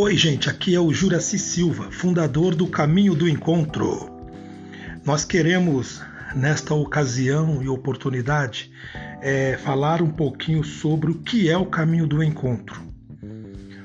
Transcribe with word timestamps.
Oi, 0.00 0.16
gente, 0.16 0.48
aqui 0.48 0.76
é 0.76 0.80
o 0.80 0.92
Juraci 0.92 1.40
Silva, 1.40 1.90
fundador 1.90 2.54
do 2.54 2.68
Caminho 2.68 3.16
do 3.16 3.28
Encontro. 3.28 4.08
Nós 5.04 5.24
queremos, 5.24 6.00
nesta 6.36 6.72
ocasião 6.72 7.60
e 7.64 7.68
oportunidade, 7.68 8.70
é, 9.20 9.56
falar 9.56 10.00
um 10.00 10.08
pouquinho 10.08 10.62
sobre 10.62 11.10
o 11.10 11.16
que 11.16 11.50
é 11.50 11.58
o 11.58 11.66
Caminho 11.66 12.06
do 12.06 12.22
Encontro. 12.22 12.80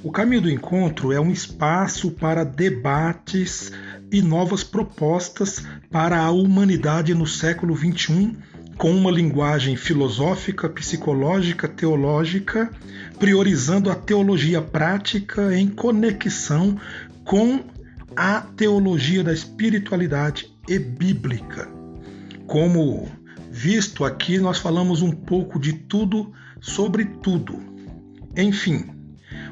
O 0.00 0.12
Caminho 0.12 0.42
do 0.42 0.48
Encontro 0.48 1.10
é 1.10 1.20
um 1.20 1.32
espaço 1.32 2.12
para 2.12 2.44
debates 2.44 3.72
e 4.12 4.22
novas 4.22 4.62
propostas 4.62 5.66
para 5.90 6.20
a 6.20 6.30
humanidade 6.30 7.14
no 7.14 7.26
século 7.26 7.76
XXI 7.76 8.36
com 8.76 8.90
uma 8.90 9.10
linguagem 9.10 9.74
filosófica, 9.76 10.68
psicológica, 10.68 11.66
teológica, 11.66 12.70
priorizando 13.18 13.90
a 13.90 13.94
teologia 13.94 14.60
prática 14.60 15.56
em 15.56 15.68
conexão 15.68 16.78
com 17.24 17.64
a 18.14 18.40
teologia 18.40 19.24
da 19.24 19.32
espiritualidade 19.32 20.54
e 20.68 20.78
bíblica. 20.78 21.68
Como 22.46 23.08
visto 23.50 24.04
aqui, 24.04 24.38
nós 24.38 24.58
falamos 24.58 25.02
um 25.02 25.10
pouco 25.10 25.58
de 25.58 25.72
tudo 25.72 26.32
sobre 26.60 27.04
tudo. 27.04 27.58
Enfim, 28.36 28.90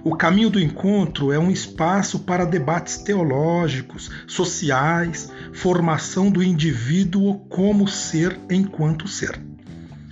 o 0.04 0.14
caminho 0.14 0.50
do 0.50 0.60
encontro 0.60 1.32
é 1.32 1.38
um 1.38 1.50
espaço 1.50 2.20
para 2.20 2.44
debates 2.44 2.98
teológicos, 2.98 4.10
sociais, 4.26 5.32
formação 5.54 6.30
do 6.30 6.42
indivíduo 6.42 7.38
como 7.48 7.86
ser 7.86 8.38
enquanto 8.50 9.06
ser. 9.06 9.40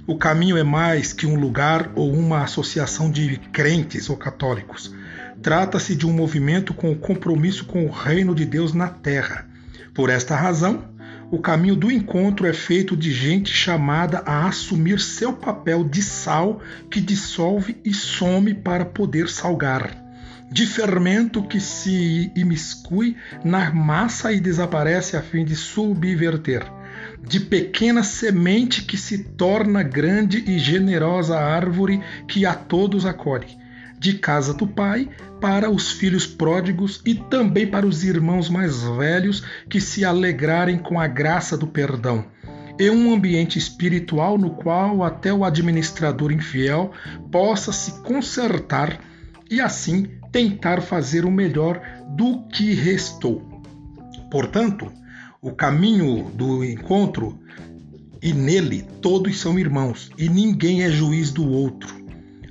O 0.06 0.16
caminho 0.16 0.56
é 0.56 0.62
mais 0.62 1.12
que 1.12 1.26
um 1.26 1.38
lugar 1.38 1.90
ou 1.94 2.12
uma 2.12 2.44
associação 2.44 3.10
de 3.10 3.38
crentes 3.52 4.08
ou 4.08 4.16
católicos. 4.16 4.94
Trata-se 5.42 5.96
de 5.96 6.06
um 6.06 6.12
movimento 6.12 6.72
com 6.72 6.92
o 6.92 6.96
compromisso 6.96 7.64
com 7.64 7.84
o 7.84 7.90
reino 7.90 8.34
de 8.34 8.46
Deus 8.46 8.72
na 8.72 8.88
terra. 8.88 9.46
Por 9.92 10.08
esta 10.10 10.36
razão, 10.36 10.88
o 11.30 11.38
caminho 11.38 11.74
do 11.74 11.90
encontro 11.90 12.46
é 12.46 12.52
feito 12.52 12.96
de 12.96 13.12
gente 13.12 13.52
chamada 13.52 14.22
a 14.24 14.46
assumir 14.46 15.00
seu 15.00 15.32
papel 15.32 15.82
de 15.82 16.02
sal 16.02 16.60
que 16.90 17.00
dissolve 17.00 17.76
e 17.84 17.92
some 17.92 18.54
para 18.54 18.84
poder 18.84 19.28
salgar, 19.28 20.01
de 20.50 20.66
fermento 20.66 21.42
que 21.42 21.60
se 21.60 22.30
imiscui 22.36 23.16
na 23.44 23.72
massa 23.72 24.32
e 24.32 24.40
desaparece 24.40 25.16
a 25.16 25.22
fim 25.22 25.44
de 25.44 25.56
subverter, 25.56 26.64
de 27.26 27.40
pequena 27.40 28.02
semente 28.02 28.82
que 28.82 28.96
se 28.96 29.24
torna 29.24 29.82
grande 29.82 30.44
e 30.46 30.58
generosa 30.58 31.38
árvore 31.38 32.02
que 32.28 32.44
a 32.44 32.54
todos 32.54 33.06
acolhe 33.06 33.62
de 34.02 34.14
casa 34.14 34.52
do 34.52 34.66
pai 34.66 35.08
para 35.40 35.70
os 35.70 35.92
filhos 35.92 36.26
pródigos 36.26 37.00
e 37.06 37.14
também 37.14 37.68
para 37.68 37.86
os 37.86 38.02
irmãos 38.02 38.48
mais 38.48 38.82
velhos 38.82 39.44
que 39.70 39.80
se 39.80 40.04
alegrarem 40.04 40.76
com 40.76 40.98
a 40.98 41.06
graça 41.06 41.56
do 41.56 41.68
perdão. 41.68 42.24
E 42.80 42.90
um 42.90 43.14
ambiente 43.14 43.60
espiritual 43.60 44.36
no 44.36 44.50
qual 44.56 45.04
até 45.04 45.32
o 45.32 45.44
administrador 45.44 46.32
infiel 46.32 46.90
possa 47.30 47.72
se 47.72 48.02
consertar 48.02 48.98
e 49.52 49.60
assim 49.60 50.06
tentar 50.32 50.80
fazer 50.80 51.26
o 51.26 51.30
melhor 51.30 51.78
do 52.16 52.40
que 52.48 52.72
restou. 52.72 53.62
Portanto, 54.30 54.90
o 55.42 55.52
caminho 55.52 56.30
do 56.30 56.64
encontro 56.64 57.38
e 58.22 58.32
nele 58.32 58.82
todos 59.02 59.38
são 59.38 59.58
irmãos 59.58 60.10
e 60.16 60.26
ninguém 60.26 60.82
é 60.82 60.90
juiz 60.90 61.30
do 61.30 61.46
outro. 61.46 61.94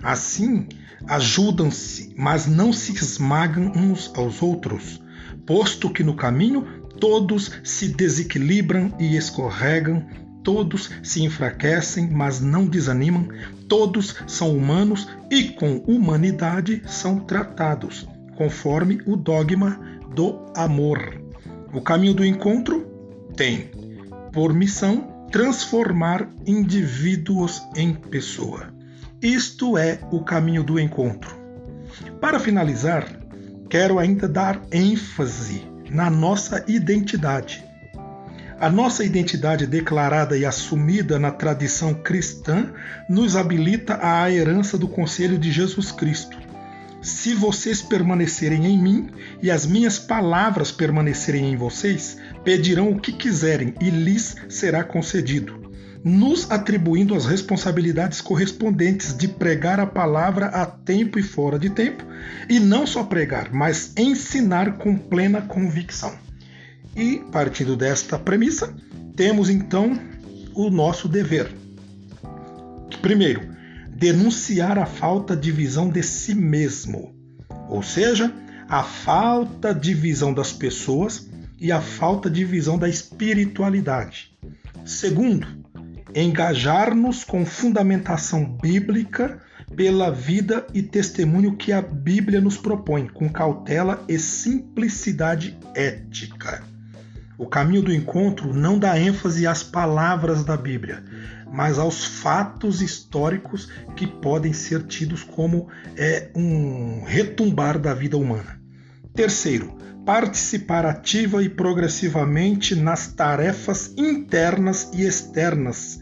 Assim, 0.03 0.67
ajudam-se, 1.07 2.13
mas 2.15 2.45
não 2.45 2.71
se 2.71 2.93
esmagam 2.93 3.71
uns 3.75 4.11
aos 4.15 4.39
outros, 4.43 5.01
posto 5.43 5.89
que 5.89 6.03
no 6.03 6.15
caminho 6.15 6.67
todos 6.99 7.51
se 7.63 7.87
desequilibram 7.87 8.93
e 8.99 9.17
escorregam, 9.17 10.05
todos 10.43 10.89
se 11.03 11.23
enfraquecem, 11.23 12.09
mas 12.09 12.39
não 12.39 12.65
desanimam, 12.65 13.27
todos 13.67 14.15
são 14.27 14.55
humanos 14.55 15.07
e 15.29 15.45
com 15.49 15.77
humanidade 15.87 16.81
são 16.85 17.19
tratados, 17.19 18.07
conforme 18.35 19.01
o 19.05 19.15
dogma 19.15 19.79
do 20.13 20.39
amor. 20.55 21.21
O 21.73 21.81
caminho 21.81 22.13
do 22.13 22.25
encontro 22.25 22.85
tem 23.35 23.71
por 24.33 24.53
missão 24.53 25.27
transformar 25.31 26.27
indivíduos 26.45 27.61
em 27.75 27.93
pessoa. 27.93 28.73
Isto 29.21 29.77
é 29.77 29.99
o 30.11 30.23
caminho 30.23 30.63
do 30.63 30.79
encontro. 30.79 31.35
Para 32.19 32.39
finalizar, 32.39 33.05
quero 33.69 33.99
ainda 33.99 34.27
dar 34.27 34.61
ênfase 34.71 35.63
na 35.89 36.09
nossa 36.09 36.63
identidade. 36.67 37.63
A 38.61 38.69
nossa 38.69 39.03
identidade 39.03 39.65
declarada 39.65 40.37
e 40.37 40.45
assumida 40.45 41.17
na 41.17 41.31
tradição 41.31 41.95
cristã 41.95 42.71
nos 43.09 43.35
habilita 43.35 43.97
à 43.99 44.31
herança 44.31 44.77
do 44.77 44.87
conselho 44.87 45.35
de 45.35 45.51
Jesus 45.51 45.91
Cristo. 45.91 46.37
Se 47.01 47.33
vocês 47.33 47.81
permanecerem 47.81 48.67
em 48.67 48.77
mim 48.77 49.09
e 49.41 49.49
as 49.49 49.65
minhas 49.65 49.97
palavras 49.97 50.71
permanecerem 50.71 51.51
em 51.51 51.55
vocês, 51.55 52.19
pedirão 52.43 52.91
o 52.91 52.99
que 52.99 53.11
quiserem 53.11 53.73
e 53.81 53.89
lhes 53.89 54.35
será 54.47 54.83
concedido 54.83 55.59
nos 56.03 56.49
atribuindo 56.49 57.15
as 57.15 57.25
responsabilidades 57.25 58.21
correspondentes 58.21 59.15
de 59.15 59.27
pregar 59.27 59.79
a 59.79 59.85
palavra 59.85 60.47
a 60.47 60.65
tempo 60.65 61.19
e 61.19 61.23
fora 61.23 61.59
de 61.59 61.69
tempo, 61.69 62.03
e 62.49 62.59
não 62.59 62.87
só 62.87 63.03
pregar, 63.03 63.53
mas 63.53 63.93
ensinar 63.95 64.77
com 64.77 64.97
plena 64.97 65.41
convicção. 65.43 66.30
E, 66.95 67.23
partindo 67.31 67.75
desta 67.75 68.19
premissa, 68.19 68.73
temos 69.15 69.49
então 69.49 69.97
o 70.53 70.69
nosso 70.69 71.07
dever. 71.07 71.51
Primeiro, 73.01 73.49
denunciar 73.89 74.77
a 74.77 74.85
falta 74.85 75.35
de 75.35 75.51
visão 75.51 75.89
de 75.89 76.03
si 76.03 76.35
mesmo, 76.35 77.15
ou 77.69 77.81
seja, 77.81 78.33
a 78.67 78.83
falta 78.83 79.73
de 79.73 79.93
visão 79.93 80.33
das 80.33 80.51
pessoas 80.51 81.29
e 81.59 81.71
a 81.71 81.81
falta 81.81 82.29
de 82.29 82.43
visão 82.43 82.77
da 82.77 82.87
espiritualidade. 82.87 84.37
Segundo, 84.85 85.47
engajar-nos 86.15 87.23
com 87.23 87.45
fundamentação 87.45 88.45
bíblica 88.45 89.41
pela 89.75 90.11
vida 90.11 90.65
e 90.73 90.81
testemunho 90.81 91.55
que 91.55 91.71
a 91.71 91.81
Bíblia 91.81 92.41
nos 92.41 92.57
propõe, 92.57 93.07
com 93.07 93.29
cautela 93.29 94.03
e 94.07 94.17
simplicidade 94.19 95.57
ética. 95.73 96.70
O 97.41 97.47
caminho 97.47 97.81
do 97.81 97.91
encontro 97.91 98.53
não 98.53 98.77
dá 98.77 98.99
ênfase 98.99 99.47
às 99.47 99.63
palavras 99.63 100.43
da 100.43 100.55
Bíblia, 100.55 101.03
mas 101.51 101.79
aos 101.79 102.05
fatos 102.05 102.83
históricos 102.83 103.67
que 103.95 104.05
podem 104.05 104.53
ser 104.53 104.83
tidos 104.83 105.23
como 105.23 105.67
é, 105.97 106.29
um 106.35 107.03
retumbar 107.03 107.79
da 107.79 107.95
vida 107.95 108.15
humana. 108.15 108.61
Terceiro, 109.15 109.75
participar 110.05 110.85
ativa 110.85 111.43
e 111.43 111.49
progressivamente 111.49 112.75
nas 112.75 113.07
tarefas 113.07 113.91
internas 113.97 114.91
e 114.93 115.01
externas 115.01 115.99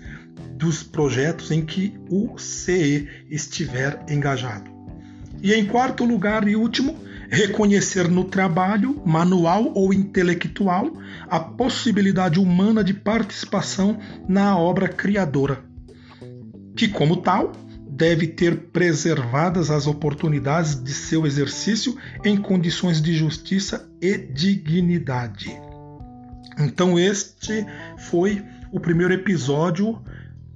dos 0.58 0.84
projetos 0.84 1.52
em 1.52 1.66
que 1.66 1.98
o 2.10 2.38
CE 2.38 3.08
estiver 3.30 3.98
engajado. 4.10 4.70
E 5.42 5.54
em 5.54 5.66
quarto 5.66 6.04
lugar 6.04 6.46
e 6.50 6.58
último, 6.58 6.98
reconhecer 7.30 8.08
no 8.10 8.26
trabalho, 8.26 9.02
manual 9.06 9.72
ou 9.76 9.94
intelectual, 9.94 10.92
a 11.30 11.40
possibilidade 11.40 12.40
humana 12.40 12.84
de 12.84 12.94
participação 12.94 14.00
na 14.28 14.58
obra 14.58 14.90
criadora, 14.90 15.64
que, 16.76 16.88
como 16.88 17.18
tal, 17.18 17.52
deve 17.88 18.28
ter 18.28 18.58
preservadas 18.72 19.70
as 19.70 19.86
oportunidades 19.86 20.81
de 20.81 20.94
seu 20.94 21.28
exercício 21.28 21.96
em 22.24 22.38
condições 22.38 23.02
de 23.02 23.14
justiça 23.14 23.90
e 24.02 24.18
dignidade. 24.18 25.52
Então, 26.58 26.98
este 26.98 27.66
foi 27.98 28.44
o 28.72 28.80
primeiro 28.80 29.14
episódio 29.14 30.02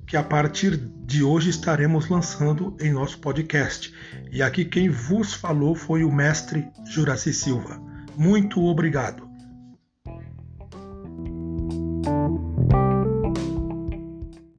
que 0.05 0.17
a 0.17 0.23
partir 0.23 0.75
de 0.77 1.23
hoje 1.23 1.49
estaremos 1.49 2.09
lançando 2.09 2.75
em 2.79 2.91
nosso 2.91 3.19
podcast. 3.19 3.93
E 4.31 4.41
aqui 4.41 4.65
quem 4.65 4.89
vos 4.89 5.33
falou 5.33 5.75
foi 5.75 6.03
o 6.03 6.11
mestre 6.11 6.67
Juraci 6.85 7.33
Silva. 7.33 7.81
Muito 8.15 8.63
obrigado. 8.63 9.22